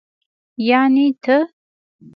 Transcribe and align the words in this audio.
يعنې 0.67 1.07
ته. 1.23 1.37